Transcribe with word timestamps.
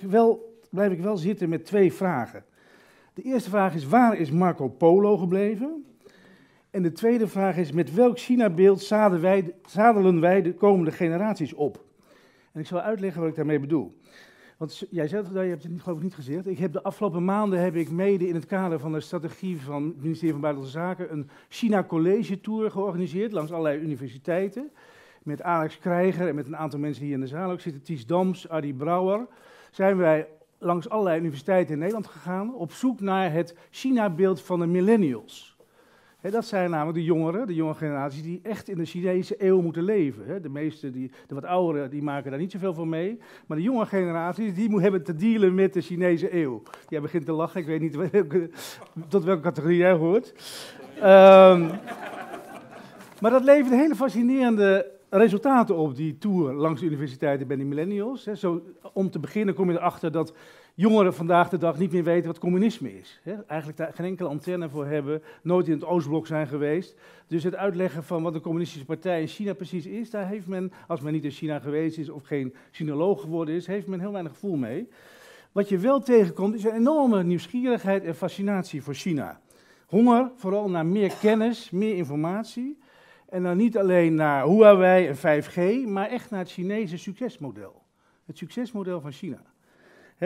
wel, 0.00 0.58
blijf 0.70 0.92
ik 0.92 1.00
wel 1.00 1.16
zitten 1.16 1.48
met 1.48 1.64
twee 1.64 1.92
vragen. 1.92 2.44
De 3.14 3.22
eerste 3.22 3.50
vraag 3.50 3.74
is, 3.74 3.86
waar 3.86 4.16
is 4.16 4.30
Marco 4.30 4.68
Polo 4.68 5.16
gebleven? 5.16 5.84
En 6.70 6.82
de 6.82 6.92
tweede 6.92 7.28
vraag 7.28 7.56
is, 7.56 7.72
met 7.72 7.94
welk 7.94 8.18
China-beeld 8.18 8.82
zadelen 9.66 10.20
wij 10.20 10.42
de 10.42 10.54
komende 10.54 10.90
generaties 10.92 11.54
op? 11.54 11.84
En 12.52 12.60
ik 12.60 12.66
zal 12.66 12.80
uitleggen 12.80 13.20
wat 13.20 13.30
ik 13.30 13.36
daarmee 13.36 13.60
bedoel. 13.60 13.98
Want 14.60 14.82
jij 14.90 15.08
zei 15.08 15.22
het, 15.22 15.32
je 15.32 15.38
hebt 15.38 15.62
het 15.62 15.82
geloof 15.82 15.96
ik 15.96 16.02
niet 16.02 16.14
gezegd. 16.14 16.46
Ik 16.46 16.58
heb 16.58 16.72
de 16.72 16.82
afgelopen 16.82 17.24
maanden 17.24 17.60
heb 17.60 17.76
ik 17.76 17.90
mede 17.90 18.28
in 18.28 18.34
het 18.34 18.46
kader 18.46 18.78
van 18.78 18.92
de 18.92 19.00
strategie 19.00 19.60
van 19.60 19.84
het 19.84 20.02
ministerie 20.02 20.32
van 20.32 20.40
Buitenlandse 20.40 20.78
Zaken 20.78 21.12
een 21.12 21.28
China 21.48 21.84
College 21.84 22.40
Tour 22.40 22.70
georganiseerd 22.70 23.32
langs 23.32 23.52
allerlei 23.52 23.80
universiteiten. 23.80 24.70
Met 25.22 25.42
Alex 25.42 25.78
Krijger 25.78 26.28
en 26.28 26.34
met 26.34 26.46
een 26.46 26.56
aantal 26.56 26.78
mensen 26.78 27.04
hier 27.04 27.14
in 27.14 27.20
de 27.20 27.26
zaal 27.26 27.50
ook 27.50 27.60
zitten, 27.60 27.82
Ties 27.82 28.06
Dams, 28.06 28.48
Adi 28.48 28.74
Brouwer. 28.74 29.26
Zijn 29.70 29.96
wij 29.96 30.28
langs 30.58 30.88
allerlei 30.88 31.18
universiteiten 31.18 31.72
in 31.72 31.78
Nederland 31.78 32.06
gegaan 32.06 32.54
op 32.54 32.72
zoek 32.72 33.00
naar 33.00 33.32
het 33.32 33.56
China-beeld 33.70 34.40
van 34.40 34.60
de 34.60 34.66
millennials 34.66 35.50
dat 36.28 36.44
zijn 36.44 36.70
namelijk 36.70 36.98
de 36.98 37.04
jongeren, 37.04 37.46
de 37.46 37.54
jonge 37.54 37.74
generaties, 37.74 38.22
die 38.22 38.40
echt 38.42 38.68
in 38.68 38.76
de 38.76 38.84
Chinese 38.84 39.34
eeuw 39.38 39.60
moeten 39.60 39.82
leven. 39.82 40.42
de 40.42 40.48
meeste, 40.48 40.90
die, 40.90 41.10
de 41.26 41.34
wat 41.34 41.44
ouderen, 41.44 41.90
die 41.90 42.02
maken 42.02 42.30
daar 42.30 42.40
niet 42.40 42.52
zoveel 42.52 42.74
van 42.74 42.88
mee. 42.88 43.18
Maar 43.46 43.56
de 43.56 43.62
jonge 43.62 43.86
generaties, 43.86 44.54
die 44.54 44.80
hebben 44.80 45.04
te 45.04 45.14
dealen 45.14 45.54
met 45.54 45.72
de 45.72 45.80
Chinese 45.80 46.34
eeuw. 46.34 46.62
Jij 46.88 47.00
begint 47.00 47.24
te 47.24 47.32
lachen, 47.32 47.60
ik 47.60 47.66
weet 47.66 47.80
niet 47.80 47.96
tot 49.08 49.24
welke 49.24 49.42
categorie 49.42 49.76
jij 49.76 49.92
hoort. 49.92 50.34
Um, 50.96 51.70
maar 53.20 53.30
dat 53.30 53.44
levert 53.44 53.74
hele 53.74 53.94
fascinerende 53.94 54.90
resultaten 55.10 55.76
op, 55.76 55.96
die 55.96 56.18
tour 56.18 56.52
langs 56.52 56.80
de 56.80 56.86
universiteiten 56.86 57.46
bij 57.46 57.56
de 57.56 57.64
millennials. 57.64 58.22
Zo, 58.24 58.62
om 58.92 59.10
te 59.10 59.18
beginnen 59.18 59.54
kom 59.54 59.70
je 59.70 59.76
erachter 59.76 60.12
dat 60.12 60.34
jongeren 60.74 61.14
vandaag 61.14 61.48
de 61.48 61.58
dag 61.58 61.78
niet 61.78 61.92
meer 61.92 62.04
weten 62.04 62.26
wat 62.26 62.38
communisme 62.38 62.98
is. 62.98 63.20
Hè? 63.22 63.34
Eigenlijk 63.46 63.78
daar 63.78 63.92
geen 63.94 64.06
enkele 64.06 64.28
antenne 64.28 64.68
voor 64.68 64.86
hebben, 64.86 65.22
nooit 65.42 65.66
in 65.66 65.72
het 65.72 65.84
Oostblok 65.84 66.26
zijn 66.26 66.46
geweest. 66.46 66.94
Dus 67.26 67.42
het 67.42 67.54
uitleggen 67.54 68.04
van 68.04 68.22
wat 68.22 68.34
een 68.34 68.40
communistische 68.40 68.86
partij 68.86 69.20
in 69.20 69.26
China 69.26 69.52
precies 69.52 69.86
is, 69.86 70.10
daar 70.10 70.28
heeft 70.28 70.46
men, 70.46 70.72
als 70.86 71.00
men 71.00 71.12
niet 71.12 71.24
in 71.24 71.30
China 71.30 71.58
geweest 71.58 71.98
is 71.98 72.08
of 72.08 72.22
geen 72.22 72.54
sinoloog 72.70 73.20
geworden 73.20 73.54
is, 73.54 73.66
heeft 73.66 73.86
men 73.86 74.00
heel 74.00 74.12
weinig 74.12 74.32
gevoel 74.32 74.56
mee. 74.56 74.88
Wat 75.52 75.68
je 75.68 75.78
wel 75.78 76.00
tegenkomt 76.00 76.54
is 76.54 76.64
een 76.64 76.74
enorme 76.74 77.22
nieuwsgierigheid 77.22 78.04
en 78.04 78.14
fascinatie 78.14 78.82
voor 78.82 78.94
China. 78.94 79.40
Honger 79.86 80.30
vooral 80.36 80.70
naar 80.70 80.86
meer 80.86 81.12
kennis, 81.20 81.70
meer 81.70 81.96
informatie. 81.96 82.78
En 83.30 83.42
dan 83.42 83.56
niet 83.56 83.78
alleen 83.78 84.14
naar 84.14 84.46
Huawei 84.46 85.06
en 85.06 85.16
5G, 85.16 85.88
maar 85.88 86.08
echt 86.08 86.30
naar 86.30 86.40
het 86.40 86.50
Chinese 86.50 86.96
succesmodel. 86.96 87.82
Het 88.24 88.38
succesmodel 88.38 89.00
van 89.00 89.12
China 89.12 89.42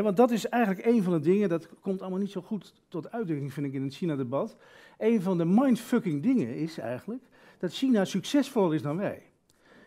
want 0.03 0.17
dat 0.17 0.31
is 0.31 0.49
eigenlijk 0.49 0.87
een 0.87 1.03
van 1.03 1.13
de 1.13 1.21
dingen, 1.21 1.49
dat 1.49 1.69
komt 1.81 2.01
allemaal 2.01 2.19
niet 2.19 2.31
zo 2.31 2.41
goed 2.41 2.75
tot 2.89 3.11
uitdrukking, 3.11 3.53
vind 3.53 3.67
ik, 3.67 3.73
in 3.73 3.83
het 3.83 3.95
China-debat. 3.95 4.57
Een 4.99 5.23
van 5.23 5.39
de 5.39 5.45
mindfucking 5.45 6.23
dingen 6.23 6.55
is 6.55 6.79
eigenlijk 6.79 7.23
dat 7.59 7.73
China 7.73 8.05
succesvoller 8.05 8.75
is 8.75 8.83
dan 8.83 8.97
wij. 8.97 9.23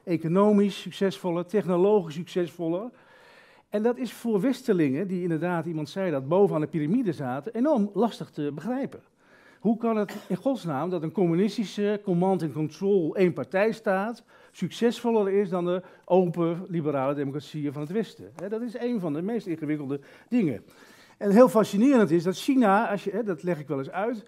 Economisch 0.04 0.82
succesvoller, 0.82 1.46
technologisch 1.46 2.14
succesvoller. 2.14 2.90
En 3.70 3.84
dat 3.84 3.98
is 3.98 4.14
voor 4.14 4.42
Westerlingen, 4.42 5.08
die 5.08 5.22
inderdaad, 5.22 5.66
iemand 5.66 5.90
zei 5.90 6.12
dat, 6.12 6.28
bovenaan 6.28 6.62
de 6.62 6.68
piramide 6.68 7.14
zaten, 7.14 7.54
enorm 7.54 7.90
lastig 7.94 8.30
te 8.30 8.52
begrijpen. 8.54 9.02
Hoe 9.68 9.78
kan 9.78 9.98
het 9.98 10.16
in 10.28 10.36
godsnaam 10.36 10.90
dat 10.90 11.04
een 11.04 11.12
communistische 11.12 12.02
command 12.04 12.44
and 12.44 12.54
control 12.54 13.16
één 13.16 13.34
partij 13.34 13.72
staat 13.72 14.24
succesvoller 14.52 15.34
is 15.34 15.50
dan 15.50 15.66
de 15.66 15.82
open 16.06 16.66
liberale 16.68 17.14
democratieën 17.14 17.74
van 17.74 17.82
het 17.82 17.92
Westen? 17.92 18.32
Dat 18.50 18.62
is 18.62 18.80
een 18.80 19.00
van 19.00 19.14
de 19.14 19.22
meest 19.22 19.48
ingewikkelde 19.48 20.00
dingen. 20.30 20.64
En 21.18 21.32
heel 21.32 21.50
fascinerend 21.50 22.12
is 22.12 22.24
dat 22.24 22.38
China, 22.38 22.92
als 22.92 23.04
je, 23.04 23.24
dat 23.24 23.44
leg 23.44 23.60
ik 23.60 23.68
wel 23.68 23.78
eens 23.78 23.92
uit, 23.92 24.26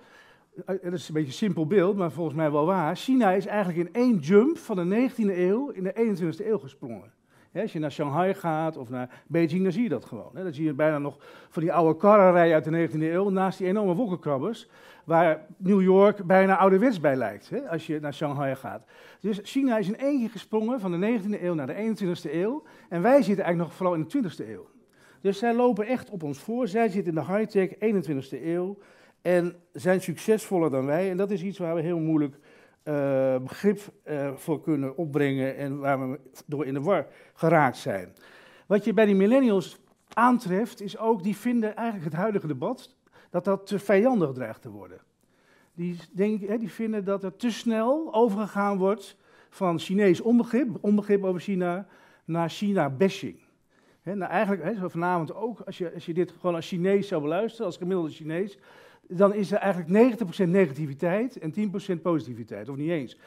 eh, 0.65 0.75
dat 0.83 0.93
is 0.93 1.07
een 1.07 1.13
beetje 1.13 1.29
een 1.29 1.33
simpel 1.33 1.67
beeld, 1.67 1.95
maar 1.95 2.11
volgens 2.11 2.35
mij 2.35 2.51
wel 2.51 2.65
waar. 2.65 2.95
China 2.95 3.31
is 3.31 3.45
eigenlijk 3.45 3.87
in 3.87 3.93
één 3.93 4.17
jump 4.17 4.57
van 4.57 4.75
de 4.75 5.09
19e 5.09 5.37
eeuw 5.37 5.69
in 5.69 5.83
de 5.83 5.93
21e 5.93 6.47
eeuw 6.47 6.59
gesprongen 6.59 7.18
als 7.53 7.73
je 7.73 7.79
naar 7.79 7.91
Shanghai 7.91 8.33
gaat 8.33 8.77
of 8.77 8.89
naar 8.89 9.23
Beijing, 9.27 9.63
dan 9.63 9.71
zie 9.71 9.83
je 9.83 9.89
dat 9.89 10.05
gewoon. 10.05 10.31
Dan 10.33 10.53
zie 10.53 10.65
je 10.65 10.73
bijna 10.73 10.97
nog 10.97 11.17
van 11.49 11.61
die 11.61 11.73
oude 11.73 11.99
karrenrijen 11.99 12.53
uit 12.53 12.63
de 12.63 12.89
19e 12.89 13.01
eeuw 13.01 13.29
naast 13.29 13.57
die 13.57 13.67
enorme 13.67 13.93
wolkenkrabbers, 13.93 14.67
waar 15.03 15.45
New 15.57 15.81
York 15.81 16.23
bijna 16.23 16.57
ouderwets 16.57 16.99
bij 16.99 17.15
lijkt, 17.15 17.51
als 17.69 17.87
je 17.87 17.99
naar 17.99 18.13
Shanghai 18.13 18.55
gaat. 18.55 18.85
Dus 19.19 19.39
China 19.43 19.77
is 19.77 19.87
in 19.87 19.97
één 19.97 20.19
keer 20.19 20.29
gesprongen 20.29 20.79
van 20.79 20.99
de 20.99 21.19
19e 21.19 21.41
eeuw 21.41 21.53
naar 21.53 21.67
de 21.67 21.95
21e 21.95 22.33
eeuw 22.33 22.63
en 22.89 23.01
wij 23.01 23.21
zitten 23.21 23.43
eigenlijk 23.43 23.57
nog 23.57 23.73
vooral 23.73 23.95
in 23.95 24.05
de 24.07 24.29
20e 24.29 24.49
eeuw. 24.49 24.67
Dus 25.21 25.37
zij 25.37 25.53
lopen 25.53 25.85
echt 25.85 26.09
op 26.09 26.23
ons 26.23 26.39
voor, 26.39 26.67
zij 26.67 26.89
zitten 26.89 27.15
in 27.15 27.23
de 27.25 27.33
high-tech 27.33 27.69
21e 27.75 28.43
eeuw 28.43 28.77
en 29.21 29.55
zijn 29.73 30.01
succesvoller 30.01 30.71
dan 30.71 30.85
wij 30.85 31.09
en 31.09 31.17
dat 31.17 31.31
is 31.31 31.43
iets 31.43 31.57
waar 31.57 31.75
we 31.75 31.81
heel 31.81 31.99
moeilijk 31.99 32.35
uh, 32.83 33.37
begrip 33.37 33.79
uh, 34.05 34.31
voor 34.35 34.61
kunnen 34.61 34.97
opbrengen 34.97 35.55
en 35.57 35.79
waar 35.79 36.11
we 36.11 36.19
door 36.45 36.65
in 36.65 36.73
de 36.73 36.81
war 36.81 37.07
geraakt 37.33 37.77
zijn. 37.77 38.13
Wat 38.65 38.83
je 38.85 38.93
bij 38.93 39.05
die 39.05 39.15
millennials 39.15 39.79
aantreft, 40.13 40.81
is 40.81 40.97
ook, 40.97 41.23
die 41.23 41.37
vinden 41.37 41.75
eigenlijk 41.75 42.05
het 42.11 42.19
huidige 42.19 42.47
debat, 42.47 42.95
dat 43.29 43.43
dat 43.43 43.67
te 43.67 43.79
vijandig 43.79 44.31
dreigt 44.31 44.61
te 44.61 44.69
worden. 44.69 45.01
Die, 45.73 45.97
denken, 46.11 46.59
die 46.59 46.71
vinden 46.71 47.05
dat 47.05 47.23
er 47.23 47.35
te 47.35 47.51
snel 47.51 48.13
overgegaan 48.13 48.77
wordt 48.77 49.17
van 49.49 49.79
Chinees 49.79 50.21
onbegrip, 50.21 50.77
onbegrip 50.81 51.23
over 51.23 51.41
China, 51.41 51.87
naar 52.25 52.49
China-bashing. 52.49 53.39
nou 54.03 54.31
eigenlijk, 54.31 54.63
he, 54.63 54.89
vanavond 54.89 55.33
ook, 55.33 55.59
als 55.59 55.77
je, 55.77 55.93
als 55.93 56.05
je 56.05 56.13
dit 56.13 56.31
gewoon 56.31 56.55
als 56.55 56.67
Chinees 56.67 57.07
zou 57.07 57.21
beluisteren, 57.21 57.65
als 57.65 57.77
gemiddelde 57.77 58.11
Chinees, 58.11 58.57
dan 59.11 59.33
is 59.33 59.51
er 59.51 59.57
eigenlijk 59.57 60.19
90% 60.45 60.49
negativiteit 60.49 61.37
en 61.37 61.53
10% 61.97 62.01
positiviteit. 62.01 62.69
Of 62.69 62.75
niet 62.75 62.89
eens. 62.89 63.17
10% 63.17 63.19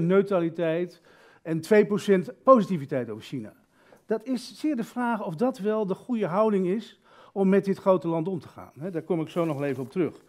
neutraliteit 0.00 1.00
en 1.42 1.60
2% 1.60 2.42
positiviteit 2.42 3.10
over 3.10 3.24
China. 3.24 3.52
Dat 4.06 4.24
is 4.24 4.58
zeer 4.58 4.76
de 4.76 4.84
vraag 4.84 5.24
of 5.24 5.34
dat 5.34 5.58
wel 5.58 5.86
de 5.86 5.94
goede 5.94 6.26
houding 6.26 6.66
is 6.66 7.00
om 7.32 7.48
met 7.48 7.64
dit 7.64 7.78
grote 7.78 8.08
land 8.08 8.28
om 8.28 8.40
te 8.40 8.48
gaan. 8.48 8.72
daar 8.90 9.02
kom 9.02 9.20
ik 9.20 9.28
zo 9.28 9.44
nog 9.44 9.62
even 9.62 9.82
op 9.82 9.90
terug. 9.90 10.22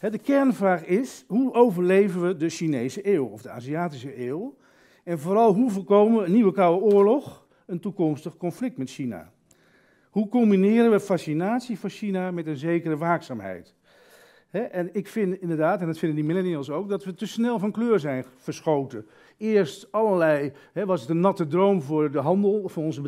de 0.00 0.18
kernvraag 0.18 0.84
is, 0.84 1.24
hoe 1.26 1.52
overleven 1.52 2.26
we 2.26 2.36
de 2.36 2.48
Chinese 2.48 3.14
eeuw 3.14 3.26
of 3.26 3.42
de 3.42 3.50
Aziatische 3.50 4.26
eeuw? 4.26 4.56
En 5.04 5.18
vooral, 5.18 5.54
hoe 5.54 5.70
voorkomen 5.70 6.18
we 6.18 6.24
een 6.24 6.32
nieuwe 6.32 6.52
koude 6.52 6.84
oorlog, 6.84 7.46
een 7.66 7.80
toekomstig 7.80 8.36
conflict 8.36 8.76
met 8.76 8.90
China? 8.90 9.32
Hoe 10.10 10.28
combineren 10.28 10.90
we 10.90 11.00
fascinatie 11.00 11.78
voor 11.78 11.90
China 11.90 12.30
met 12.30 12.46
een 12.46 12.56
zekere 12.56 12.96
waakzaamheid? 12.96 13.74
En 14.50 14.94
ik 14.94 15.08
vind 15.08 15.40
inderdaad, 15.40 15.80
en 15.80 15.86
dat 15.86 15.98
vinden 15.98 16.16
die 16.16 16.26
millennials 16.26 16.70
ook, 16.70 16.88
dat 16.88 17.04
we 17.04 17.14
te 17.14 17.26
snel 17.26 17.58
van 17.58 17.72
kleur 17.72 18.00
zijn 18.00 18.24
verschoten. 18.36 19.06
Eerst 19.36 19.92
allerlei, 19.92 20.52
was 20.72 21.00
het 21.00 21.10
een 21.10 21.20
natte 21.20 21.46
droom 21.46 21.82
voor 21.82 22.10
de 22.10 22.18
handel, 22.18 22.68
voor, 22.68 22.82
onze 22.82 23.02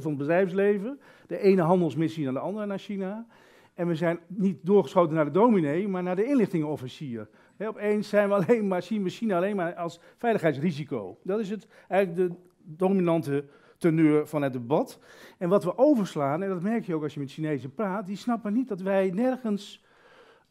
voor 0.00 0.10
ons 0.10 0.16
bedrijfsleven. 0.16 1.00
De 1.26 1.38
ene 1.38 1.62
handelsmissie 1.62 2.24
naar 2.24 2.32
de 2.32 2.38
andere 2.38 2.66
naar 2.66 2.78
China. 2.78 3.26
En 3.74 3.86
we 3.86 3.94
zijn 3.94 4.18
niet 4.26 4.58
doorgeschoten 4.62 5.14
naar 5.14 5.24
de 5.24 5.30
dominee, 5.30 5.88
maar 5.88 6.02
naar 6.02 6.16
de 6.16 6.24
inlichtingenofficier. 6.24 7.28
Opeens 7.58 8.08
zijn 8.08 8.28
we 8.28 8.34
alleen 8.34 8.68
maar, 8.68 8.82
zien 8.82 9.02
we 9.02 9.08
China 9.08 9.36
alleen 9.36 9.56
maar 9.56 9.74
als 9.74 10.00
veiligheidsrisico. 10.16 11.18
Dat 11.22 11.40
is 11.40 11.50
het, 11.50 11.66
eigenlijk 11.88 12.28
de 12.28 12.36
dominante 12.62 13.44
teneur 13.78 14.26
van 14.26 14.42
het 14.42 14.52
debat. 14.52 14.98
En 15.38 15.48
wat 15.48 15.64
we 15.64 15.78
overslaan, 15.78 16.42
en 16.42 16.48
dat 16.48 16.62
merk 16.62 16.84
je 16.84 16.94
ook 16.94 17.02
als 17.02 17.14
je 17.14 17.20
met 17.20 17.30
Chinezen 17.30 17.74
praat, 17.74 18.06
die 18.06 18.16
snappen 18.16 18.52
niet 18.52 18.68
dat 18.68 18.80
wij 18.80 19.10
nergens 19.10 19.84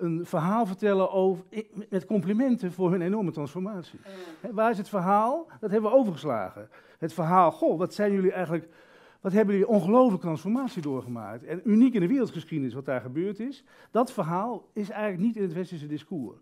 een 0.04 0.26
verhaal 0.26 0.66
vertellen 0.66 1.12
over, 1.12 1.44
met 1.90 2.06
complimenten 2.06 2.72
voor 2.72 2.92
hun 2.92 3.02
enorme 3.02 3.32
transformatie. 3.32 4.00
waar 4.52 4.72
is 4.72 4.78
het 4.78 4.90
verhaal? 4.90 5.48
Dat 5.60 5.72
hebben 5.72 5.92
we 5.92 5.98
overgeslagen. 5.98 6.70
Het 6.98 7.14
verhaal, 7.14 7.52
goh, 7.52 7.78
wat 7.78 7.94
zijn 7.94 8.12
jullie 8.14 8.32
eigenlijk, 8.32 8.68
wat 9.22 9.32
hebben 9.32 9.56
jullie 9.56 9.70
ongelooflijke 9.70 10.26
transformatie 10.26 10.82
doorgemaakt. 10.82 11.44
En 11.44 11.62
uniek 11.64 11.94
in 11.94 12.02
de 12.02 12.08
wereldgeschiedenis 12.08 12.74
wat 12.74 12.86
daar 12.86 13.02
gebeurd 13.02 13.40
is. 13.40 13.64
Dat 13.92 14.12
verhaal 14.12 14.66
is 14.74 14.90
eigenlijk 14.90 15.24
niet 15.24 15.36
in 15.36 15.42
het 15.42 15.54
westerse 15.54 15.88
discours. 15.88 16.38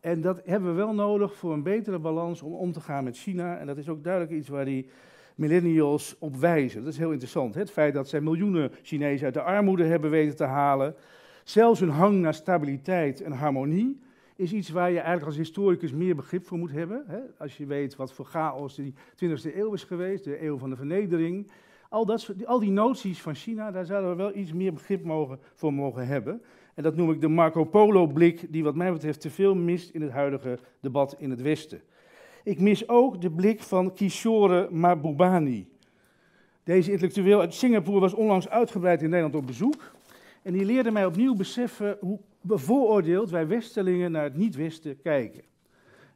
En 0.00 0.20
dat 0.20 0.40
hebben 0.44 0.68
we 0.68 0.76
wel 0.76 0.94
nodig 0.94 1.34
voor 1.34 1.52
een 1.52 1.62
betere 1.62 1.98
balans 1.98 2.42
om 2.42 2.52
om 2.52 2.72
te 2.72 2.80
gaan 2.80 3.04
met 3.04 3.18
China. 3.18 3.58
En 3.58 3.66
dat 3.66 3.76
is 3.76 3.88
ook 3.88 4.04
duidelijk 4.04 4.32
iets 4.32 4.48
waar 4.48 4.64
die 4.64 4.88
millennials 5.34 6.16
op 6.18 6.36
wijzen. 6.36 6.84
Dat 6.84 6.92
is 6.92 6.98
heel 6.98 7.10
interessant. 7.10 7.54
Het 7.54 7.70
feit 7.70 7.94
dat 7.94 8.08
zij 8.08 8.20
miljoenen 8.20 8.72
Chinezen 8.82 9.24
uit 9.24 9.34
de 9.34 9.42
armoede 9.42 9.84
hebben 9.84 10.10
weten 10.10 10.36
te 10.36 10.44
halen. 10.44 10.94
Zelfs 11.44 11.80
een 11.80 11.88
hang 11.88 12.20
naar 12.20 12.34
stabiliteit 12.34 13.22
en 13.22 13.32
harmonie 13.32 14.00
is 14.36 14.52
iets 14.52 14.70
waar 14.70 14.90
je 14.90 14.96
eigenlijk 14.96 15.26
als 15.26 15.36
historicus 15.36 15.92
meer 15.92 16.16
begrip 16.16 16.46
voor 16.46 16.58
moet 16.58 16.70
hebben. 16.70 17.04
Hè? 17.06 17.18
Als 17.38 17.56
je 17.56 17.66
weet 17.66 17.96
wat 17.96 18.12
voor 18.12 18.24
chaos 18.24 18.74
die 18.74 18.94
20e 19.24 19.56
eeuw 19.56 19.72
is 19.72 19.84
geweest, 19.84 20.24
de 20.24 20.42
eeuw 20.42 20.58
van 20.58 20.70
de 20.70 20.76
vernedering. 20.76 21.50
Al, 21.88 22.06
dat, 22.06 22.34
al 22.44 22.58
die 22.58 22.70
noties 22.70 23.22
van 23.22 23.34
China, 23.34 23.70
daar 23.70 23.86
zouden 23.86 24.10
we 24.10 24.16
wel 24.16 24.36
iets 24.36 24.52
meer 24.52 24.72
begrip 24.72 25.04
mogen, 25.04 25.38
voor 25.54 25.72
mogen 25.72 26.06
hebben. 26.06 26.42
En 26.74 26.82
dat 26.82 26.96
noem 26.96 27.10
ik 27.10 27.20
de 27.20 27.28
Marco 27.28 27.64
Polo-blik, 27.64 28.52
die 28.52 28.64
wat 28.64 28.74
mij 28.74 28.92
betreft 28.92 29.20
te 29.20 29.30
veel 29.30 29.54
mist 29.54 29.90
in 29.90 30.02
het 30.02 30.10
huidige 30.10 30.58
debat 30.80 31.16
in 31.18 31.30
het 31.30 31.42
Westen. 31.42 31.80
Ik 32.44 32.60
mis 32.60 32.88
ook 32.88 33.20
de 33.20 33.30
blik 33.30 33.62
van 33.62 33.92
Kishore 33.92 34.68
Mahbubani. 34.70 35.68
Deze 36.62 36.90
intellectueel 36.90 37.40
uit 37.40 37.54
Singapore 37.54 38.00
was 38.00 38.14
onlangs 38.14 38.48
uitgebreid 38.48 39.02
in 39.02 39.08
Nederland 39.08 39.34
op 39.34 39.46
bezoek. 39.46 39.92
En 40.44 40.52
die 40.52 40.64
leerde 40.64 40.90
mij 40.90 41.06
opnieuw 41.06 41.34
beseffen 41.34 41.96
hoe 42.00 42.20
bevooroordeeld 42.40 43.30
wij 43.30 43.46
Westelingen 43.46 44.12
naar 44.12 44.22
het 44.22 44.36
niet-Westen 44.36 45.00
kijken. 45.02 45.42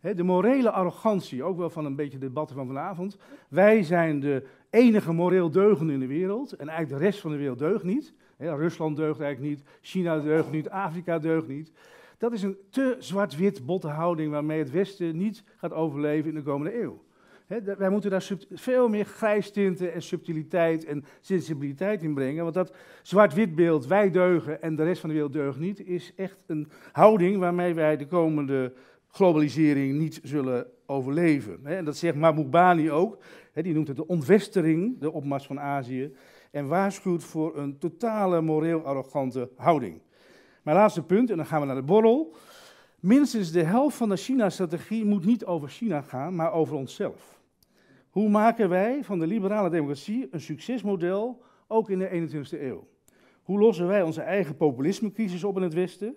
de 0.01 0.23
morele 0.23 0.71
arrogantie, 0.71 1.43
ook 1.43 1.59
wel 1.59 1.71
van 1.71 1.85
een 1.85 1.97
beetje 1.97 2.19
de 2.19 2.27
debatten 2.27 2.57
van 2.57 2.67
vanavond. 2.67 3.17
Wij 3.49 3.83
zijn 3.83 4.21
de 4.21 4.47
enige 4.71 5.13
moreel 5.13 5.51
deugende 5.51 5.93
in 5.93 6.01
de 6.01 6.07
wereld 6.07 6.53
en 6.53 6.69
eigenlijk 6.69 7.01
de 7.01 7.07
rest 7.07 7.21
van 7.21 7.31
de 7.31 7.37
wereld 7.37 7.59
deugt 7.59 7.85
niet. 7.85 8.13
Rusland 8.39 8.97
deugt 8.97 9.21
eigenlijk 9.21 9.57
niet, 9.57 9.69
China 9.81 10.21
deugt 10.21 10.51
niet, 10.51 10.69
Afrika 10.69 11.19
deugt 11.19 11.49
niet. 11.49 11.73
Dat 12.19 12.33
is 12.33 12.43
een 12.43 12.57
te 12.71 12.97
zwart-wit 12.99 13.67
botte 13.67 13.89
houding 13.89 14.31
waarmee 14.31 14.59
het 14.59 14.71
Westen 14.71 15.17
niet 15.17 15.45
gaat 15.57 15.73
overleven 15.73 16.29
in 16.29 16.35
de 16.35 16.43
komende 16.43 16.83
eeuw. 16.83 17.03
Wij 17.79 17.91
moeten 17.91 18.11
daar 18.11 18.29
veel 18.53 18.89
meer 18.89 19.05
grijstinten 19.05 19.93
en 19.93 20.03
subtiliteit 20.03 20.85
en 20.85 21.05
sensibiliteit 21.21 22.03
in 22.03 22.15
brengen. 22.15 22.43
Want 22.43 22.55
dat 22.55 22.73
zwart-wit 23.03 23.55
beeld, 23.55 23.87
wij 23.87 24.11
deugen 24.11 24.63
en 24.63 24.77
de 24.77 24.85
rest 24.85 25.01
van 25.01 25.09
de 25.09 25.15
wereld 25.15 25.33
deugt 25.33 25.59
niet, 25.59 25.87
is 25.87 26.13
echt 26.17 26.45
een 26.47 26.69
houding 26.93 27.39
waarmee 27.39 27.75
wij 27.75 27.97
de 27.97 28.07
komende 28.07 28.73
globalisering 29.09 29.99
niet 29.99 30.21
zullen 30.23 30.67
overleven. 30.87 31.67
En 31.67 31.85
dat 31.85 31.97
zegt 31.97 32.17
Mahmoud 32.17 32.51
Bani 32.51 32.91
ook. 32.91 33.19
Die 33.53 33.75
noemt 33.75 33.89
het 33.89 33.97
de 33.97 34.07
ontwestering, 34.07 35.01
de 35.01 35.13
opmars 35.13 35.47
van 35.47 35.61
Azië. 35.61 36.15
En 36.51 36.67
waarschuwt 36.67 37.25
voor 37.25 37.57
een 37.57 37.79
totale 37.79 38.41
moreel 38.41 38.85
arrogante 38.85 39.51
houding. 39.57 40.01
Mijn 40.63 40.77
laatste 40.77 41.03
punt, 41.03 41.31
en 41.31 41.37
dan 41.37 41.47
gaan 41.47 41.61
we 41.61 41.67
naar 41.67 41.77
de 41.77 41.83
borrel. 41.83 42.35
Minstens 43.01 43.53
de 43.53 43.63
helft 43.63 43.97
van 43.97 44.09
de 44.09 44.17
China-strategie 44.17 45.05
moet 45.05 45.25
niet 45.25 45.45
over 45.45 45.69
China 45.69 46.01
gaan, 46.01 46.35
maar 46.35 46.53
over 46.53 46.77
onszelf. 46.77 47.38
Hoe 48.19 48.29
maken 48.29 48.69
wij 48.69 49.05
van 49.05 49.19
de 49.19 49.27
liberale 49.27 49.71
democratie 49.71 50.29
een 50.31 50.41
succesmodel, 50.41 51.43
ook 51.67 51.91
in 51.91 51.99
de 51.99 52.09
21e 52.09 52.61
eeuw? 52.61 52.89
Hoe 53.43 53.59
lossen 53.59 53.87
wij 53.87 54.03
onze 54.03 54.21
eigen 54.21 54.57
populismecrisis 54.57 55.45
op 55.45 55.57
in 55.57 55.63
het 55.63 55.75
Westen? 55.75 56.15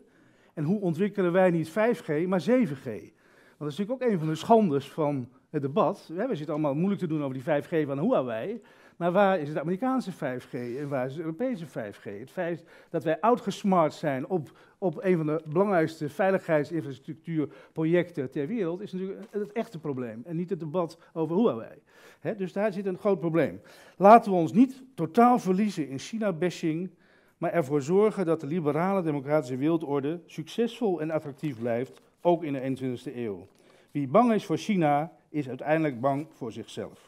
En 0.54 0.64
hoe 0.64 0.80
ontwikkelen 0.80 1.32
wij 1.32 1.52
niet 1.52 1.70
5G, 1.70 2.28
maar 2.28 2.42
7G? 2.42 2.84
Want 2.84 3.58
dat 3.58 3.68
is 3.72 3.78
natuurlijk 3.78 3.92
ook 3.92 4.02
een 4.02 4.20
van 4.20 4.28
de 4.28 4.36
schandes 4.36 4.90
van 4.90 5.30
het 5.52 5.62
debat. 5.62 6.08
We 6.08 6.36
zitten 6.36 6.54
allemaal 6.54 6.76
moeilijk 6.76 7.02
te 7.02 7.08
doen 7.08 7.24
over 7.24 7.34
die 7.34 7.44
5G 7.44 7.88
van 7.88 8.00
Huawei. 8.00 8.62
Maar 8.98 9.12
waar 9.12 9.40
is 9.40 9.48
het 9.48 9.58
Amerikaanse 9.58 10.14
5G 10.14 10.52
en 10.52 10.90
waar 10.90 11.06
is 11.06 11.12
het 11.12 11.22
Europese 11.22 11.68
5G? 11.68 12.20
Het 12.20 12.32
feit 12.32 12.66
dat 12.90 13.04
wij 13.04 13.20
outgesmart 13.20 13.94
zijn 13.94 14.28
op, 14.28 14.58
op 14.78 15.04
een 15.04 15.18
van 15.18 15.26
de 15.26 15.42
belangrijkste 15.46 16.10
veiligheidsinfrastructuurprojecten 16.10 18.32
ter 18.32 18.48
wereld, 18.48 18.82
is 18.82 18.92
natuurlijk 18.92 19.20
het 19.32 19.52
echte 19.52 19.80
probleem. 19.80 20.22
En 20.26 20.36
niet 20.36 20.50
het 20.50 20.60
debat 20.60 20.98
over 21.14 21.36
Huawei. 21.36 21.82
He, 22.20 22.36
dus 22.36 22.54
daar 22.54 22.74
zit 22.74 22.86
een 22.86 22.98
groot 22.98 23.20
probleem. 23.20 23.62
Laten 23.98 24.32
we 24.32 24.38
ons 24.38 24.54
niet 24.54 24.84
totaal 24.96 25.40
verliezen 25.40 25.88
in 25.88 26.00
China-bashing, 26.00 26.90
maar 27.38 27.52
ervoor 27.52 27.82
zorgen 27.82 28.26
dat 28.26 28.42
de 28.42 28.48
liberale 28.48 29.02
democratische 29.02 29.58
wereldorde 29.58 30.22
succesvol 30.26 31.02
en 31.02 31.12
attractief 31.12 31.60
blijft, 31.60 32.02
ook 32.22 32.44
in 32.44 32.54
de 32.54 32.60
21e 32.60 33.16
eeuw. 33.16 33.48
Wie 33.92 34.08
bang 34.08 34.34
is 34.34 34.46
voor 34.46 34.58
China, 34.58 35.12
is 35.30 35.48
uiteindelijk 35.48 36.02
bang 36.02 36.28
voor 36.38 36.52
zichzelf. 36.52 37.00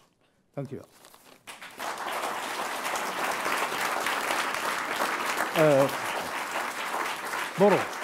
Dankjewel. 0.54 0.86
Uh, 5.58 5.84
borrel. 7.58 8.03